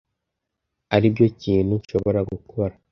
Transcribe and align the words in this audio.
aribyo 0.95 1.25
kintu 1.41 1.73
nshobora 1.81 2.19
gukora. 2.31 2.73